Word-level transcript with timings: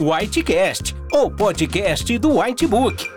Whitecast, 0.00 0.96
o 1.12 1.30
podcast 1.30 2.18
do 2.18 2.40
Whitebook. 2.40 3.08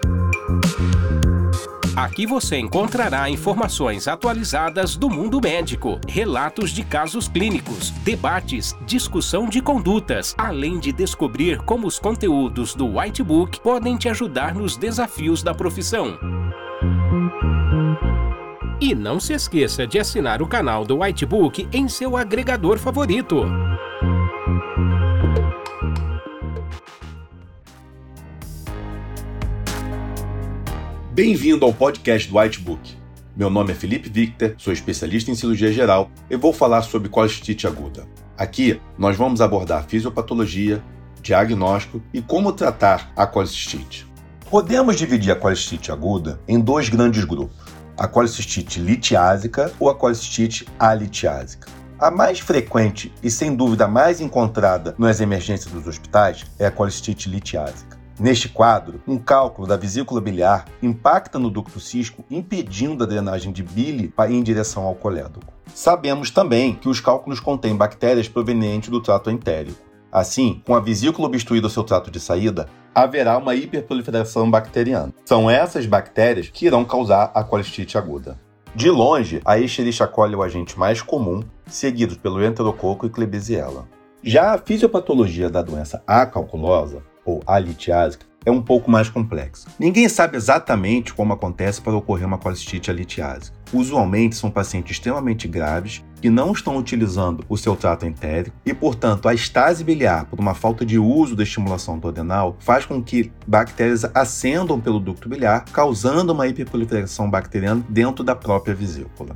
Aqui 1.96 2.28
você 2.28 2.57
encontrará 2.60 3.28
informações 3.31 4.07
atualizadas 4.07 4.96
do 4.96 5.10
mundo 5.10 5.42
médico, 5.42 6.00
relatos 6.08 6.70
de 6.70 6.84
casos 6.84 7.28
clínicos, 7.28 7.90
debates, 8.04 8.78
discussão 8.86 9.50
de 9.50 9.60
condutas, 9.60 10.35
além 10.37 10.78
de 10.78 10.92
descobrir 10.92 11.58
como 11.63 11.87
os 11.87 11.97
conteúdos 11.97 12.76
do 12.76 12.99
Whitebook 12.99 13.59
podem 13.62 13.97
te 13.97 14.07
ajudar 14.07 14.53
nos 14.53 14.78
desafios 14.78 15.41
da 15.41 15.55
profissão. 15.55 16.16
E 18.80 18.94
não 18.94 19.20
se 19.20 19.34
esqueça 19.34 19.88
de 19.88 19.98
assinar 19.98 20.44
o 20.44 20.48
canal 20.48 20.85
do 20.85 20.99
Whitebook 20.99 21.67
em 21.73 21.88
seu 21.88 22.16
agregador 22.16 22.77
favorito. 22.77 23.44
Bem-vindo 31.17 31.66
ao 31.66 31.73
podcast 31.73 32.30
do 32.30 32.38
Whitebook. 32.38 32.95
Meu 33.35 33.49
nome 33.49 33.71
é 33.71 33.76
Felipe 33.76 34.07
Victor, 34.07 34.53
sou 34.59 34.71
especialista 34.71 35.31
em 35.31 35.35
cirurgia 35.35 35.73
geral 35.73 36.12
e 36.30 36.38
vou 36.38 36.53
falar 36.53 36.84
sobre 36.84 37.09
colestite 37.09 37.66
aguda. 37.66 38.07
Aqui 38.38 38.80
nós 38.99 39.17
vamos 39.17 39.41
abordar 39.41 39.88
fisiopatologia, 39.88 40.80
diagnóstico 41.20 42.03
e 42.13 42.21
como 42.21 42.53
tratar 42.53 43.12
a 43.16 43.26
colestite. 43.26 44.05
Podemos 44.48 44.95
dividir 44.95 45.31
a 45.31 45.35
colestite 45.35 45.91
aguda 45.91 46.40
em 46.48 46.59
dois 46.59 46.88
grandes 46.88 47.26
grupos: 47.26 47.57
a 47.98 48.07
colestite 48.07 48.79
litiásica 48.79 49.73
ou 49.79 49.90
a 49.90 49.95
colestite 49.95 50.68
alitiásica. 50.77 51.68
A 51.98 52.12
mais 52.12 52.40
frequente 52.40 53.12
e 53.23 53.31
sem 53.31 53.55
dúvida 53.55 53.88
mais 53.88 54.21
encontrada 54.21 54.93
nas 54.99 55.20
emergências 55.20 55.73
dos 55.73 55.88
hospitais 55.88 56.45
é 56.59 56.68
a 56.68 56.71
colestite 56.71 57.27
litiásica. 57.27 57.96
Neste 58.20 58.49
quadro, 58.49 58.99
um 59.07 59.15
cálculo 59.20 59.68
da 59.68 59.77
vesícula 59.77 60.20
biliar 60.20 60.65
impacta 60.82 61.37
no 61.37 61.51
ducto 61.51 61.79
cisco, 61.79 62.26
impedindo 62.32 63.04
a 63.04 63.07
drenagem 63.07 63.51
de 63.51 63.62
bile 63.62 64.11
em 64.27 64.41
direção 64.41 64.85
ao 64.85 64.95
colédoco. 64.95 65.53
Sabemos 65.71 66.31
também 66.31 66.73
que 66.73 66.89
os 66.89 66.99
cálculos 66.99 67.39
contêm 67.39 67.75
bactérias 67.75 68.27
provenientes 68.27 68.89
do 68.89 68.99
trato 68.99 69.29
entérico. 69.29 69.77
Assim, 70.11 70.63
com 70.65 70.73
a 70.73 70.79
vesícula 70.79 71.27
obstruída 71.27 71.67
ao 71.67 71.71
seu 71.71 71.83
trato 71.83 72.09
de 72.09 72.19
saída, 72.19 72.67
haverá 72.95 73.37
uma 73.37 73.53
hiperproliferação 73.53 74.49
bacteriana. 74.49 75.13
São 75.23 75.47
essas 75.47 75.85
bactérias 75.85 76.49
que 76.49 76.65
irão 76.65 76.83
causar 76.83 77.31
a 77.35 77.43
colestite 77.43 77.99
aguda. 77.99 78.39
De 78.73 78.89
longe, 78.89 79.41
a 79.45 79.59
Escherichia 79.59 80.07
coli 80.07 80.33
é 80.33 80.37
o 80.37 80.41
agente 80.41 80.79
mais 80.79 81.03
comum, 81.03 81.43
seguido 81.67 82.17
pelo 82.17 82.43
enterococo 82.43 83.05
e 83.05 83.09
Klebsiella. 83.11 83.87
Já 84.23 84.55
a 84.55 84.57
fisiopatologia 84.57 85.52
da 85.52 85.61
doença 85.61 86.02
acalculosa 86.07 87.03
ou 87.28 87.44
a 87.45 87.59
litiásica, 87.59 88.25
é 88.45 88.52
um 88.52 88.61
pouco 88.61 88.89
mais 88.89 89.09
complexo. 89.09 89.67
Ninguém 89.78 90.08
sabe 90.08 90.38
exatamente 90.38 91.14
como 91.14 91.33
acontece 91.33 91.81
para 91.81 91.95
ocorrer 91.95 92.25
uma 92.25 92.38
colestite 92.38 92.89
alitiásica. 92.89 93.58
Usualmente 93.73 94.38
são 94.38 94.50
pacientes 94.50 94.94
extremamente 94.94 95.50
graves 95.50 96.02
que 96.22 96.30
não 96.30 96.53
estão 96.53 96.78
utilizando 96.78 97.44
o 97.50 97.58
seu 97.58 97.75
trato 97.75 98.05
entérico 98.05 98.55
e, 98.66 98.73
portanto, 98.73 99.28
a 99.28 99.33
estase 99.33 99.83
biliar, 99.83 100.25
por 100.25 100.39
uma 100.39 100.53
falta 100.53 100.86
de 100.86 100.98
uso 100.98 101.36
da 101.36 101.44
estimulação 101.44 102.00
duodenal, 102.00 102.55
faz 102.59 102.86
com 102.86 103.03
que 103.03 103.31
bactérias 103.45 104.05
ascendam 104.16 104.80
pelo 104.80 105.00
ducto 105.00 105.28
biliar, 105.28 105.66
causando 105.66 106.31
uma 106.31 106.48
hiperproliferação 106.48 107.30
bacteriana 107.30 107.86
dentro 107.89 108.23
da 108.23 108.33
própria 108.33 108.73
vesícula. 108.73 109.36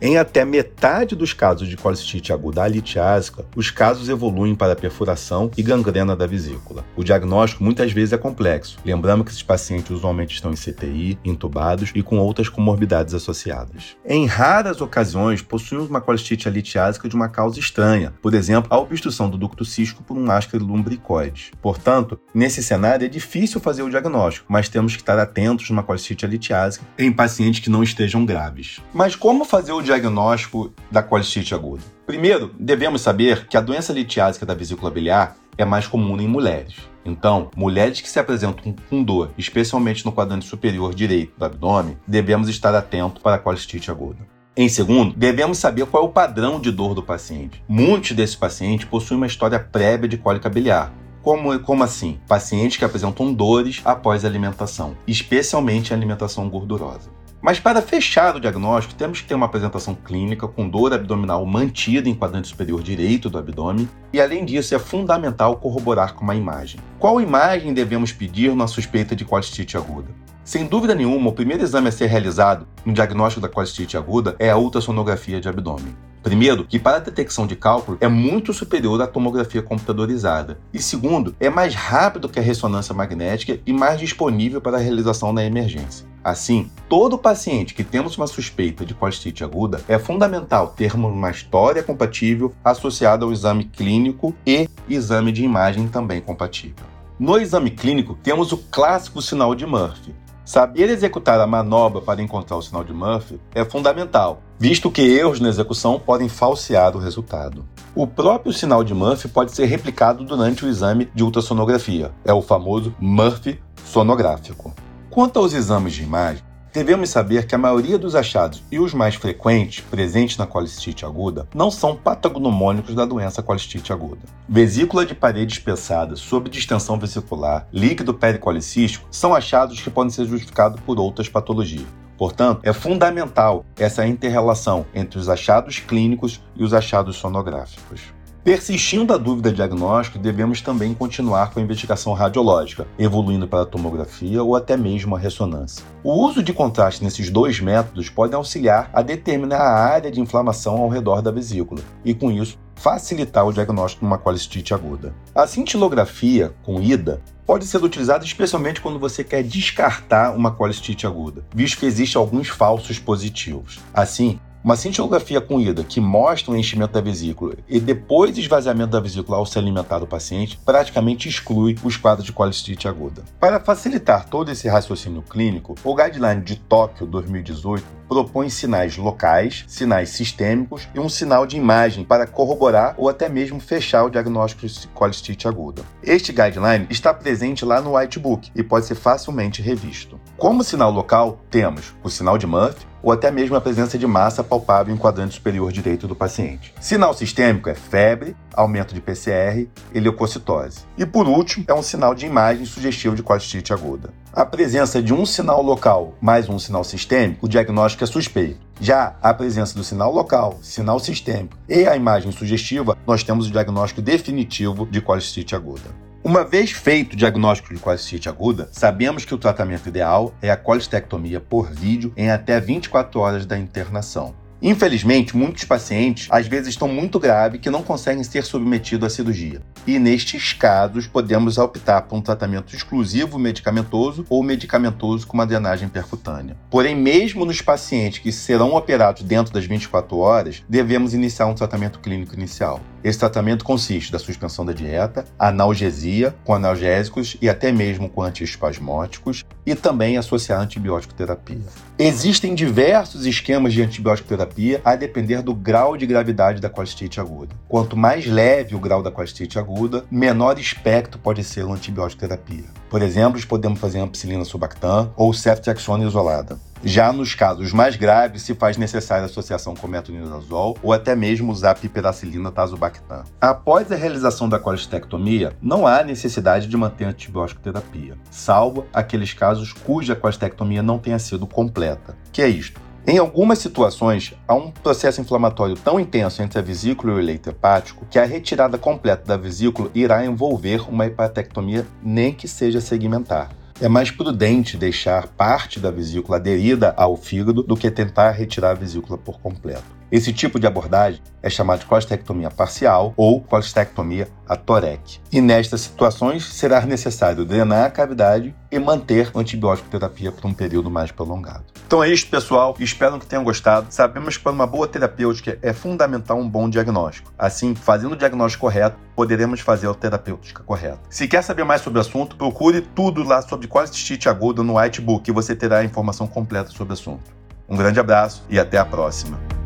Em 0.00 0.16
até 0.16 0.44
metade 0.44 1.16
dos 1.16 1.32
casos 1.32 1.66
de 1.66 1.76
colestite 1.76 2.32
aguda 2.32 2.68
litiásica, 2.68 3.44
os 3.56 3.68
casos 3.68 4.08
evoluem 4.08 4.54
para 4.54 4.76
perfuração 4.76 5.50
e 5.56 5.62
gangrena 5.62 6.14
da 6.14 6.24
vesícula. 6.24 6.84
O 6.96 7.02
diagnóstico 7.02 7.64
muitas 7.64 7.90
vezes 7.90 8.12
é 8.12 8.16
complexo, 8.16 8.78
lembrando 8.84 9.24
que 9.24 9.32
esses 9.32 9.42
pacientes 9.42 9.90
usualmente 9.90 10.36
estão 10.36 10.52
em 10.52 10.54
CTI, 10.54 11.18
intubados 11.24 11.90
e 11.96 12.02
com 12.02 12.18
outras 12.18 12.48
comorbidades 12.48 13.12
associadas. 13.12 13.96
Em 14.06 14.24
raras 14.24 14.80
ocasiões, 14.80 15.42
possuímos 15.42 15.90
uma 15.90 16.00
colestite 16.00 16.48
litiásica 16.48 17.08
de 17.08 17.16
uma 17.16 17.28
causa 17.28 17.58
estranha, 17.58 18.14
por 18.22 18.34
exemplo, 18.34 18.72
a 18.72 18.78
obstrução 18.78 19.28
do 19.28 19.36
ducto 19.36 19.64
cístico 19.64 20.04
por 20.04 20.16
um 20.16 20.30
ascar 20.30 20.60
lumbricoide. 20.60 21.50
Portanto, 21.60 22.20
nesse 22.32 22.62
cenário 22.62 23.04
é 23.04 23.08
difícil 23.08 23.60
fazer 23.60 23.82
o 23.82 23.90
diagnóstico, 23.90 24.46
mas 24.48 24.68
temos 24.68 24.94
que 24.94 25.02
estar 25.02 25.18
atentos 25.18 25.68
numa 25.70 25.82
colestite 25.82 26.24
litiásica 26.24 26.86
em 26.96 27.10
pacientes 27.10 27.58
que 27.58 27.68
não 27.68 27.82
estejam 27.82 28.24
graves. 28.24 28.80
Mas 28.94 29.16
como 29.16 29.44
fazer 29.44 29.72
o 29.72 29.87
diagnóstico 29.88 30.72
da 30.90 31.02
colestite 31.02 31.54
aguda? 31.54 31.82
Primeiro, 32.06 32.54
devemos 32.58 33.00
saber 33.00 33.46
que 33.46 33.56
a 33.56 33.60
doença 33.60 33.92
litiásica 33.92 34.46
da 34.46 34.54
vesícula 34.54 34.90
biliar 34.90 35.36
é 35.56 35.64
mais 35.64 35.86
comum 35.86 36.18
em 36.20 36.28
mulheres. 36.28 36.76
Então, 37.04 37.50
mulheres 37.56 38.00
que 38.00 38.08
se 38.08 38.18
apresentam 38.18 38.74
com 38.88 39.02
dor, 39.02 39.30
especialmente 39.36 40.04
no 40.04 40.12
quadrante 40.12 40.46
superior 40.46 40.94
direito 40.94 41.32
do 41.38 41.44
abdômen, 41.44 41.96
devemos 42.06 42.48
estar 42.48 42.74
atentos 42.74 43.22
para 43.22 43.36
a 43.36 43.38
colestite 43.38 43.90
aguda. 43.90 44.18
Em 44.56 44.68
segundo, 44.68 45.14
devemos 45.16 45.58
saber 45.58 45.86
qual 45.86 46.02
é 46.02 46.06
o 46.06 46.12
padrão 46.12 46.60
de 46.60 46.70
dor 46.70 46.94
do 46.94 47.02
paciente. 47.02 47.62
Muitos 47.68 48.12
desses 48.12 48.36
pacientes 48.36 48.86
possuem 48.86 49.16
uma 49.16 49.26
história 49.26 49.58
prévia 49.58 50.08
de 50.08 50.18
cólica 50.18 50.50
biliar, 50.50 50.92
como, 51.22 51.58
como 51.60 51.84
assim? 51.84 52.18
Pacientes 52.26 52.76
que 52.76 52.84
apresentam 52.84 53.32
dores 53.32 53.80
após 53.84 54.24
a 54.24 54.28
alimentação, 54.28 54.96
especialmente 55.06 55.92
a 55.92 55.96
alimentação 55.96 56.48
gordurosa. 56.48 57.10
Mas 57.40 57.60
para 57.60 57.80
fechar 57.80 58.34
o 58.34 58.40
diagnóstico, 58.40 58.94
temos 58.94 59.20
que 59.20 59.28
ter 59.28 59.34
uma 59.34 59.46
apresentação 59.46 59.94
clínica 59.94 60.48
com 60.48 60.68
dor 60.68 60.92
abdominal 60.92 61.46
mantida 61.46 62.08
em 62.08 62.14
quadrante 62.14 62.48
superior 62.48 62.82
direito 62.82 63.30
do 63.30 63.38
abdômen, 63.38 63.88
e 64.12 64.20
além 64.20 64.44
disso 64.44 64.74
é 64.74 64.78
fundamental 64.78 65.56
corroborar 65.56 66.14
com 66.14 66.24
uma 66.24 66.34
imagem. 66.34 66.80
Qual 66.98 67.20
imagem 67.20 67.72
devemos 67.72 68.10
pedir 68.10 68.54
na 68.56 68.66
suspeita 68.66 69.14
de 69.14 69.24
colestite 69.24 69.76
aguda? 69.76 70.08
Sem 70.42 70.66
dúvida 70.66 70.94
nenhuma, 70.94 71.30
o 71.30 71.32
primeiro 71.32 71.62
exame 71.62 71.88
a 71.88 71.92
ser 71.92 72.06
realizado 72.06 72.66
no 72.84 72.92
diagnóstico 72.92 73.40
da 73.40 73.52
colestite 73.52 73.96
aguda 73.96 74.34
é 74.38 74.50
a 74.50 74.56
ultrassonografia 74.56 75.40
de 75.40 75.48
abdômen. 75.48 75.94
Primeiro, 76.28 76.66
que 76.66 76.78
para 76.78 76.98
a 76.98 77.00
detecção 77.00 77.46
de 77.46 77.56
cálculo 77.56 77.96
é 78.02 78.06
muito 78.06 78.52
superior 78.52 79.00
à 79.00 79.06
tomografia 79.06 79.62
computadorizada. 79.62 80.58
E 80.74 80.78
segundo, 80.78 81.34
é 81.40 81.48
mais 81.48 81.74
rápido 81.74 82.28
que 82.28 82.38
a 82.38 82.42
ressonância 82.42 82.94
magnética 82.94 83.58
e 83.64 83.72
mais 83.72 83.98
disponível 83.98 84.60
para 84.60 84.76
a 84.76 84.80
realização 84.80 85.34
da 85.34 85.42
emergência. 85.42 86.06
Assim, 86.22 86.70
todo 86.86 87.16
paciente 87.16 87.72
que 87.72 87.82
temos 87.82 88.18
uma 88.18 88.26
suspeita 88.26 88.84
de 88.84 88.92
colestite 88.92 89.42
aguda 89.42 89.80
é 89.88 89.98
fundamental 89.98 90.74
termos 90.76 91.10
uma 91.10 91.30
história 91.30 91.82
compatível 91.82 92.52
associada 92.62 93.24
ao 93.24 93.32
exame 93.32 93.64
clínico 93.64 94.34
e 94.46 94.68
exame 94.86 95.32
de 95.32 95.42
imagem 95.42 95.88
também 95.88 96.20
compatível. 96.20 96.84
No 97.18 97.38
exame 97.38 97.70
clínico, 97.70 98.18
temos 98.22 98.52
o 98.52 98.58
clássico 98.58 99.22
sinal 99.22 99.54
de 99.54 99.64
Murphy, 99.64 100.14
Saber 100.48 100.88
executar 100.88 101.38
a 101.38 101.46
manobra 101.46 102.00
para 102.00 102.22
encontrar 102.22 102.56
o 102.56 102.62
sinal 102.62 102.82
de 102.82 102.90
Murphy 102.90 103.38
é 103.54 103.66
fundamental, 103.66 104.40
visto 104.58 104.90
que 104.90 105.02
erros 105.02 105.40
na 105.40 105.48
execução 105.48 106.00
podem 106.00 106.28
falsear 106.28 106.96
o 106.96 107.00
resultado. 107.00 107.64
O 107.94 108.06
próprio 108.06 108.52
sinal 108.52 108.82
de 108.82 108.94
Murphy 108.94 109.28
pode 109.28 109.52
ser 109.52 109.66
replicado 109.66 110.24
durante 110.24 110.64
o 110.64 110.68
exame 110.68 111.08
de 111.14 111.22
ultrassonografia, 111.22 112.12
é 112.24 112.32
o 112.32 112.42
famoso 112.42 112.94
Murphy 112.98 113.60
sonográfico. 113.84 114.74
Quanto 115.10 115.38
aos 115.38 115.52
exames 115.52 115.94
de 115.94 116.02
imagem, 116.02 116.42
Devemos 116.70 117.08
saber 117.08 117.46
que 117.46 117.54
a 117.54 117.58
maioria 117.58 117.98
dos 117.98 118.14
achados 118.14 118.62
e 118.70 118.78
os 118.78 118.92
mais 118.92 119.14
frequentes 119.14 119.80
presentes 119.80 120.36
na 120.36 120.46
colestite 120.46 121.04
aguda 121.04 121.48
não 121.54 121.70
são 121.70 121.96
patognomônicos 121.96 122.94
da 122.94 123.06
doença 123.06 123.42
colestite 123.42 123.92
aguda. 123.92 124.20
Vesícula 124.46 125.06
de 125.06 125.14
parede 125.14 125.54
espessada 125.54 126.14
sob 126.14 126.50
distensão 126.50 126.98
vesicular, 126.98 127.66
líquido 127.72 128.12
pericolicístico 128.12 129.08
são 129.10 129.34
achados 129.34 129.80
que 129.80 129.90
podem 129.90 130.10
ser 130.10 130.26
justificados 130.26 130.78
por 130.82 131.00
outras 131.00 131.28
patologias. 131.28 131.86
Portanto, 132.18 132.60
é 132.64 132.72
fundamental 132.72 133.64
essa 133.78 134.04
interrelação 134.04 134.84
entre 134.92 135.18
os 135.18 135.28
achados 135.28 135.78
clínicos 135.78 136.42
e 136.56 136.64
os 136.64 136.74
achados 136.74 137.16
sonográficos. 137.16 138.17
Persistindo 138.48 139.12
a 139.12 139.18
dúvida 139.18 139.52
diagnóstica, 139.52 140.18
devemos 140.18 140.62
também 140.62 140.94
continuar 140.94 141.50
com 141.50 141.60
a 141.60 141.62
investigação 141.62 142.14
radiológica, 142.14 142.86
evoluindo 142.98 143.46
para 143.46 143.60
a 143.60 143.66
tomografia 143.66 144.42
ou 144.42 144.56
até 144.56 144.74
mesmo 144.74 145.14
a 145.14 145.18
ressonância. 145.18 145.84
O 146.02 146.14
uso 146.14 146.42
de 146.42 146.54
contraste 146.54 147.04
nesses 147.04 147.28
dois 147.28 147.60
métodos 147.60 148.08
pode 148.08 148.34
auxiliar 148.34 148.88
a 148.94 149.02
determinar 149.02 149.60
a 149.60 149.84
área 149.84 150.10
de 150.10 150.18
inflamação 150.18 150.78
ao 150.78 150.88
redor 150.88 151.20
da 151.20 151.30
vesícula 151.30 151.82
e, 152.02 152.14
com 152.14 152.32
isso, 152.32 152.56
facilitar 152.74 153.46
o 153.46 153.52
diagnóstico 153.52 154.00
de 154.00 154.06
uma 154.06 154.16
colestite 154.16 154.72
aguda. 154.72 155.12
A 155.34 155.46
cintilografia 155.46 156.54
com 156.62 156.80
IDA 156.80 157.20
pode 157.44 157.66
ser 157.66 157.84
utilizada 157.84 158.24
especialmente 158.24 158.80
quando 158.80 158.98
você 158.98 159.22
quer 159.22 159.42
descartar 159.42 160.34
uma 160.34 160.52
colestite 160.52 161.06
aguda, 161.06 161.44
visto 161.54 161.78
que 161.78 161.86
existem 161.86 162.18
alguns 162.18 162.48
falsos 162.48 162.98
positivos. 162.98 163.78
Assim, 163.92 164.40
uma 164.62 164.76
cintilografia 164.76 165.40
com 165.40 165.60
ida 165.60 165.84
que 165.84 166.00
mostra 166.00 166.52
o 166.52 166.56
enchimento 166.56 166.92
da 166.92 167.00
vesícula 167.00 167.54
e 167.68 167.78
depois 167.78 168.36
esvaziamento 168.36 168.90
da 168.90 169.00
vesícula 169.00 169.38
ao 169.38 169.46
se 169.46 169.58
alimentar 169.58 169.98
do 169.98 170.06
paciente 170.06 170.58
praticamente 170.64 171.28
exclui 171.28 171.76
os 171.82 171.96
quadros 171.96 172.26
de 172.26 172.32
colestite 172.32 172.88
aguda. 172.88 173.22
Para 173.38 173.60
facilitar 173.60 174.28
todo 174.28 174.50
esse 174.50 174.68
raciocínio 174.68 175.22
clínico, 175.22 175.74
o 175.84 175.94
Guideline 175.94 176.42
de 176.42 176.56
Tóquio 176.56 177.06
2018 177.06 177.97
propõe 178.08 178.48
sinais 178.48 178.96
locais, 178.96 179.64
sinais 179.68 180.08
sistêmicos 180.10 180.88
e 180.94 180.98
um 180.98 181.08
sinal 181.08 181.46
de 181.46 181.56
imagem 181.56 182.04
para 182.04 182.26
corroborar 182.26 182.94
ou 182.96 183.08
até 183.08 183.28
mesmo 183.28 183.60
fechar 183.60 184.04
o 184.04 184.10
diagnóstico 184.10 184.66
de 184.66 184.88
colestite 184.88 185.46
aguda. 185.46 185.82
Este 186.02 186.32
guideline 186.32 186.86
está 186.88 187.12
presente 187.12 187.64
lá 187.64 187.80
no 187.80 187.96
Whitebook 187.96 188.50
e 188.54 188.62
pode 188.62 188.86
ser 188.86 188.94
facilmente 188.94 189.60
revisto. 189.60 190.18
Como 190.36 190.64
sinal 190.64 190.90
local, 190.90 191.40
temos 191.50 191.94
o 192.02 192.08
sinal 192.08 192.38
de 192.38 192.46
Murphy, 192.46 192.86
ou 193.02 193.12
até 193.12 193.30
mesmo 193.30 193.56
a 193.56 193.60
presença 193.60 193.98
de 193.98 194.06
massa 194.06 194.42
palpável 194.42 194.94
em 194.94 194.98
quadrante 194.98 195.34
superior 195.34 195.70
direito 195.70 196.08
do 196.08 196.16
paciente. 196.16 196.74
Sinal 196.80 197.14
sistêmico 197.14 197.68
é 197.68 197.74
febre, 197.74 198.36
aumento 198.52 198.94
de 198.94 199.00
PCR 199.00 199.68
e 199.94 200.00
leucocitose. 200.00 200.80
E 200.96 201.06
por 201.06 201.28
último, 201.28 201.64
é 201.68 201.74
um 201.74 201.82
sinal 201.82 202.14
de 202.14 202.26
imagem 202.26 202.64
sugestivo 202.64 203.14
de 203.14 203.22
colestite 203.22 203.72
aguda. 203.72 204.12
A 204.38 204.46
presença 204.46 205.02
de 205.02 205.12
um 205.12 205.26
sinal 205.26 205.60
local 205.60 206.14
mais 206.20 206.48
um 206.48 206.60
sinal 206.60 206.84
sistêmico, 206.84 207.46
o 207.46 207.48
diagnóstico 207.48 208.04
é 208.04 208.06
suspeito. 208.06 208.60
Já 208.80 209.16
a 209.20 209.34
presença 209.34 209.74
do 209.74 209.82
sinal 209.82 210.12
local, 210.14 210.60
sinal 210.62 211.00
sistêmico 211.00 211.58
e 211.68 211.84
a 211.88 211.96
imagem 211.96 212.30
sugestiva, 212.30 212.96
nós 213.04 213.24
temos 213.24 213.48
o 213.48 213.50
diagnóstico 213.50 214.00
definitivo 214.00 214.86
de 214.86 215.00
colestite 215.00 215.56
aguda. 215.56 215.90
Uma 216.22 216.44
vez 216.44 216.70
feito 216.70 217.14
o 217.14 217.16
diagnóstico 217.16 217.74
de 217.74 217.80
colestite 217.80 218.28
aguda, 218.28 218.68
sabemos 218.70 219.24
que 219.24 219.34
o 219.34 219.38
tratamento 219.38 219.88
ideal 219.88 220.32
é 220.40 220.52
a 220.52 220.56
colestectomia 220.56 221.40
por 221.40 221.68
vídeo 221.72 222.12
em 222.16 222.30
até 222.30 222.60
24 222.60 223.18
horas 223.18 223.44
da 223.44 223.58
internação. 223.58 224.36
Infelizmente, 224.60 225.36
muitos 225.36 225.64
pacientes 225.64 226.26
às 226.30 226.46
vezes 226.48 226.70
estão 226.70 226.88
muito 226.88 227.20
graves 227.20 227.60
que 227.60 227.70
não 227.70 227.82
conseguem 227.82 228.24
ser 228.24 228.42
submetidos 228.42 229.06
à 229.06 229.10
cirurgia. 229.10 229.62
E 229.86 229.98
nestes 229.98 230.52
casos, 230.52 231.06
podemos 231.06 231.58
optar 231.58 232.02
por 232.02 232.16
um 232.16 232.20
tratamento 232.20 232.74
exclusivo 232.74 233.38
medicamentoso 233.38 234.26
ou 234.28 234.42
medicamentoso 234.42 235.26
com 235.26 235.34
uma 235.34 235.46
drenagem 235.46 235.88
percutânea. 235.88 236.56
Porém, 236.70 236.94
mesmo 236.94 237.44
nos 237.44 237.62
pacientes 237.62 238.18
que 238.18 238.32
serão 238.32 238.74
operados 238.74 239.22
dentro 239.22 239.52
das 239.52 239.64
24 239.64 240.18
horas, 240.18 240.64
devemos 240.68 241.14
iniciar 241.14 241.46
um 241.46 241.54
tratamento 241.54 242.00
clínico 242.00 242.34
inicial. 242.34 242.80
Esse 243.02 243.18
tratamento 243.18 243.64
consiste 243.64 244.10
da 244.10 244.18
suspensão 244.18 244.64
da 244.66 244.72
dieta, 244.72 245.24
analgesia 245.38 246.34
com 246.44 246.54
analgésicos 246.54 247.36
e 247.40 247.48
até 247.48 247.70
mesmo 247.70 248.08
com 248.08 248.22
antiespasmóticos 248.22 249.44
e 249.64 249.74
também 249.74 250.16
associar 250.16 250.60
antibiótico 250.60 251.14
terapia. 251.14 251.62
Existem 251.98 252.54
diversos 252.54 253.24
esquemas 253.24 253.72
de 253.72 253.82
antibiótico 253.82 254.28
terapia 254.28 254.80
a 254.84 254.96
depender 254.96 255.42
do 255.42 255.54
grau 255.54 255.96
de 255.96 256.06
gravidade 256.06 256.60
da 256.60 256.68
colestite 256.68 257.20
aguda. 257.20 257.54
Quanto 257.68 257.96
mais 257.96 258.26
leve 258.26 258.74
o 258.74 258.80
grau 258.80 259.02
da 259.02 259.10
colestite 259.10 259.58
aguda, 259.58 260.04
menor 260.10 260.58
espectro 260.58 261.20
pode 261.20 261.44
ser 261.44 261.64
o 261.64 261.72
antibiótico 261.72 262.20
terapia. 262.20 262.64
Por 262.90 263.02
exemplo, 263.02 263.38
podemos 263.46 263.78
fazer 263.78 264.00
ampicilina 264.00 264.44
subactam 264.44 265.12
ou 265.16 265.32
ceftriaxona 265.32 266.04
isolada. 266.04 266.58
Já 266.84 267.12
nos 267.12 267.34
casos 267.34 267.72
mais 267.72 267.96
graves, 267.96 268.42
se 268.42 268.54
faz 268.54 268.76
necessária 268.76 269.24
associação 269.24 269.74
com 269.74 269.88
metronidazol 269.88 270.76
ou 270.82 270.92
até 270.92 271.16
mesmo 271.16 271.50
usar 271.50 271.74
piperacilina 271.74 272.52
tazobactam. 272.52 273.24
Após 273.40 273.90
a 273.90 273.96
realização 273.96 274.48
da 274.48 274.60
colestectomia, 274.60 275.56
não 275.60 275.86
há 275.86 276.04
necessidade 276.04 276.68
de 276.68 276.76
manter 276.76 277.04
antibiótico 277.04 277.60
terapia, 277.60 278.16
salvo 278.30 278.86
aqueles 278.92 279.34
casos 279.34 279.72
cuja 279.72 280.14
colestectomia 280.14 280.82
não 280.82 280.98
tenha 280.98 281.18
sido 281.18 281.46
completa. 281.46 282.16
Que 282.32 282.42
é 282.42 282.48
isto? 282.48 282.80
Em 283.06 283.16
algumas 283.16 283.58
situações, 283.58 284.34
há 284.46 284.54
um 284.54 284.70
processo 284.70 285.20
inflamatório 285.20 285.74
tão 285.76 285.98
intenso 285.98 286.42
entre 286.42 286.58
a 286.58 286.62
vesícula 286.62 287.14
e 287.14 287.16
o 287.16 287.18
leito 287.18 287.48
hepático 287.48 288.06
que 288.10 288.18
a 288.18 288.24
retirada 288.24 288.76
completa 288.76 289.24
da 289.24 289.36
vesícula 289.36 289.90
irá 289.94 290.24
envolver 290.26 290.88
uma 290.88 291.06
hepatectomia, 291.06 291.86
nem 292.02 292.34
que 292.34 292.46
seja 292.46 292.82
segmentar. 292.82 293.48
É 293.80 293.88
mais 293.88 294.10
prudente 294.10 294.76
deixar 294.76 295.28
parte 295.28 295.78
da 295.78 295.88
vesícula 295.88 296.36
aderida 296.36 296.92
ao 296.96 297.16
fígado 297.16 297.62
do 297.62 297.76
que 297.76 297.88
tentar 297.88 298.32
retirar 298.32 298.70
a 298.70 298.74
vesícula 298.74 299.16
por 299.16 299.38
completo. 299.38 299.97
Esse 300.10 300.32
tipo 300.32 300.58
de 300.58 300.66
abordagem 300.66 301.20
é 301.42 301.50
chamado 301.50 301.80
de 301.80 301.86
colestectomia 301.86 302.50
parcial 302.50 303.12
ou 303.16 303.40
colestectomia 303.42 304.28
atorec. 304.48 305.20
E 305.30 305.40
nestas 305.40 305.82
situações 305.82 306.44
será 306.44 306.80
necessário 306.80 307.44
drenar 307.44 307.84
a 307.84 307.90
cavidade 307.90 308.54
e 308.70 308.78
manter 308.78 309.30
antibiótico 309.34 309.90
terapia 309.90 310.32
por 310.32 310.46
um 310.46 310.54
período 310.54 310.90
mais 310.90 311.12
prolongado. 311.12 311.64
Então 311.86 312.02
é 312.02 312.08
isso, 312.08 312.26
pessoal. 312.26 312.74
Espero 312.78 313.18
que 313.18 313.26
tenham 313.26 313.44
gostado. 313.44 313.86
Sabemos 313.90 314.36
que 314.36 314.42
para 314.42 314.52
uma 314.52 314.66
boa 314.66 314.88
terapêutica 314.88 315.58
é 315.60 315.72
fundamental 315.72 316.38
um 316.38 316.48
bom 316.48 316.68
diagnóstico. 316.70 317.32
Assim, 317.38 317.74
fazendo 317.74 318.12
o 318.12 318.16
diagnóstico 318.16 318.62
correto, 318.62 318.96
poderemos 319.14 319.60
fazer 319.60 319.88
a 319.88 319.94
terapêutica 319.94 320.62
correta. 320.62 321.00
Se 321.10 321.28
quer 321.28 321.42
saber 321.42 321.64
mais 321.64 321.82
sobre 321.82 321.98
o 321.98 322.02
assunto, 322.02 322.36
procure 322.36 322.80
tudo 322.80 323.22
lá 323.22 323.42
sobre 323.42 323.66
colestite 323.66 324.28
aguda 324.28 324.62
no 324.62 324.78
Whitebook 324.78 325.28
e 325.28 325.32
você 325.32 325.54
terá 325.54 325.78
a 325.78 325.84
informação 325.84 326.26
completa 326.26 326.70
sobre 326.70 326.92
o 326.92 326.94
assunto. 326.94 327.30
Um 327.68 327.76
grande 327.76 328.00
abraço 328.00 328.42
e 328.48 328.58
até 328.58 328.78
a 328.78 328.84
próxima. 328.84 329.57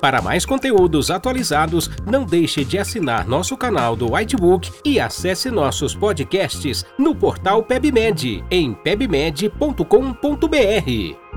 Para 0.00 0.22
mais 0.22 0.46
conteúdos 0.46 1.10
atualizados, 1.10 1.90
não 2.06 2.24
deixe 2.24 2.64
de 2.64 2.78
assinar 2.78 3.26
nosso 3.26 3.56
canal 3.56 3.94
do 3.94 4.14
Whitebook 4.14 4.70
e 4.84 4.98
acesse 4.98 5.50
nossos 5.50 5.94
podcasts 5.94 6.84
no 6.98 7.14
portal 7.14 7.62
PebMed 7.62 8.42
em 8.50 8.72
pebmed.com.br. 8.72 11.29